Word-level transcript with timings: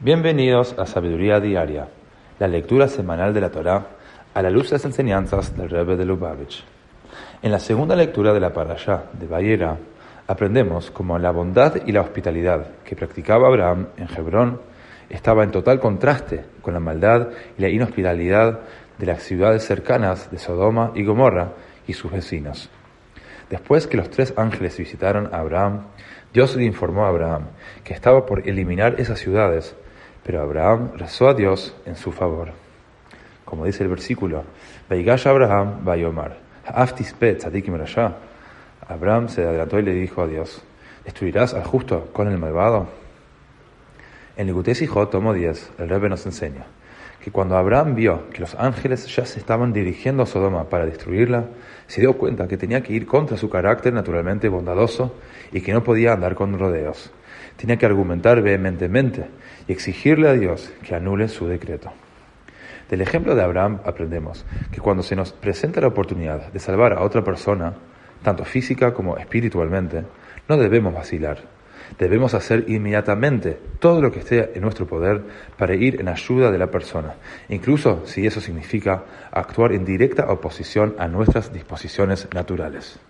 Bienvenidos 0.00 0.76
a 0.78 0.86
Sabiduría 0.86 1.40
Diaria, 1.40 1.88
la 2.38 2.46
lectura 2.46 2.86
semanal 2.86 3.34
de 3.34 3.40
la 3.40 3.50
Torá 3.50 3.84
a 4.32 4.42
la 4.42 4.48
luz 4.48 4.70
de 4.70 4.76
las 4.76 4.84
enseñanzas 4.84 5.56
del 5.56 5.68
Rebbe 5.68 5.96
de 5.96 6.04
Lubavitch. 6.04 6.62
En 7.42 7.50
la 7.50 7.58
segunda 7.58 7.96
lectura 7.96 8.32
de 8.32 8.38
la 8.38 8.52
Parashá 8.52 9.06
de 9.12 9.26
Bayera, 9.26 9.76
aprendemos 10.28 10.92
cómo 10.92 11.18
la 11.18 11.32
bondad 11.32 11.84
y 11.84 11.90
la 11.90 12.02
hospitalidad 12.02 12.76
que 12.84 12.94
practicaba 12.94 13.48
Abraham 13.48 13.88
en 13.96 14.06
Hebrón 14.16 14.60
estaba 15.10 15.42
en 15.42 15.50
total 15.50 15.80
contraste 15.80 16.44
con 16.62 16.74
la 16.74 16.80
maldad 16.80 17.30
y 17.58 17.62
la 17.62 17.68
inhospitalidad 17.68 18.60
de 18.98 19.06
las 19.06 19.24
ciudades 19.24 19.64
cercanas 19.64 20.30
de 20.30 20.38
Sodoma 20.38 20.92
y 20.94 21.04
Gomorra 21.04 21.54
y 21.88 21.94
sus 21.94 22.12
vecinos. 22.12 22.70
Después 23.50 23.88
que 23.88 23.96
los 23.96 24.10
tres 24.10 24.32
ángeles 24.36 24.78
visitaron 24.78 25.34
a 25.34 25.38
Abraham, 25.38 25.86
Dios 26.32 26.54
le 26.54 26.64
informó 26.64 27.04
a 27.04 27.08
Abraham 27.08 27.48
que 27.82 27.94
estaba 27.94 28.26
por 28.26 28.48
eliminar 28.48 29.00
esas 29.00 29.18
ciudades 29.18 29.74
pero 30.28 30.42
Abraham 30.42 30.90
rezó 30.94 31.26
a 31.26 31.32
Dios 31.32 31.74
en 31.86 31.96
su 31.96 32.12
favor. 32.12 32.50
Como 33.46 33.64
dice 33.64 33.82
el 33.82 33.88
versículo, 33.88 34.44
Abraham 34.90 35.86
Abraham 38.86 39.28
se 39.30 39.46
adelantó 39.46 39.78
y 39.78 39.82
le 39.82 39.94
dijo 39.94 40.20
a 40.20 40.26
Dios, 40.26 40.62
¿destruirás 41.02 41.54
al 41.54 41.64
justo 41.64 42.10
con 42.12 42.28
el 42.28 42.36
malvado? 42.36 42.88
En 44.36 44.48
Ligutés 44.48 44.82
Hijo, 44.82 45.08
tomo 45.08 45.32
10, 45.32 45.70
el 45.78 45.88
Rebbe 45.88 46.10
nos 46.10 46.26
enseña 46.26 46.66
que 47.24 47.30
cuando 47.30 47.56
Abraham 47.56 47.94
vio 47.94 48.28
que 48.28 48.40
los 48.40 48.54
ángeles 48.54 49.06
ya 49.06 49.24
se 49.24 49.38
estaban 49.38 49.72
dirigiendo 49.72 50.24
a 50.24 50.26
Sodoma 50.26 50.64
para 50.64 50.84
destruirla, 50.84 51.46
se 51.86 52.02
dio 52.02 52.18
cuenta 52.18 52.46
que 52.46 52.58
tenía 52.58 52.82
que 52.82 52.92
ir 52.92 53.06
contra 53.06 53.38
su 53.38 53.48
carácter 53.48 53.94
naturalmente 53.94 54.50
bondadoso 54.50 55.14
y 55.52 55.62
que 55.62 55.72
no 55.72 55.82
podía 55.82 56.12
andar 56.12 56.34
con 56.34 56.58
rodeos. 56.58 57.12
Tenía 57.56 57.76
que 57.76 57.86
argumentar 57.86 58.42
vehementemente 58.42 59.26
y 59.66 59.72
exigirle 59.72 60.28
a 60.28 60.34
Dios 60.34 60.72
que 60.82 60.94
anule 60.94 61.28
su 61.28 61.46
decreto. 61.46 61.92
Del 62.88 63.02
ejemplo 63.02 63.34
de 63.34 63.42
Abraham 63.42 63.80
aprendemos 63.84 64.46
que 64.72 64.80
cuando 64.80 65.02
se 65.02 65.14
nos 65.14 65.32
presenta 65.32 65.80
la 65.80 65.88
oportunidad 65.88 66.50
de 66.52 66.58
salvar 66.58 66.94
a 66.94 67.02
otra 67.02 67.22
persona, 67.22 67.74
tanto 68.22 68.44
física 68.44 68.94
como 68.94 69.18
espiritualmente, 69.18 70.04
no 70.48 70.56
debemos 70.56 70.94
vacilar. 70.94 71.38
Debemos 71.98 72.34
hacer 72.34 72.64
inmediatamente 72.68 73.58
todo 73.78 74.00
lo 74.02 74.10
que 74.10 74.20
esté 74.20 74.52
en 74.54 74.62
nuestro 74.62 74.86
poder 74.86 75.22
para 75.56 75.74
ir 75.74 76.00
en 76.00 76.08
ayuda 76.08 76.50
de 76.50 76.58
la 76.58 76.70
persona, 76.70 77.14
incluso 77.48 78.06
si 78.06 78.26
eso 78.26 78.40
significa 78.40 79.04
actuar 79.30 79.72
en 79.72 79.84
directa 79.84 80.30
oposición 80.30 80.94
a 80.98 81.08
nuestras 81.08 81.52
disposiciones 81.52 82.28
naturales. 82.34 83.00